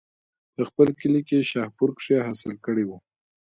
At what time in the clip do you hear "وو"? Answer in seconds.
2.85-2.97